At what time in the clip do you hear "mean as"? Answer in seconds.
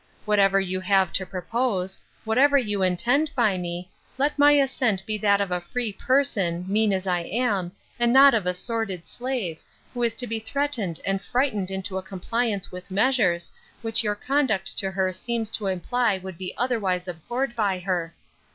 6.67-7.05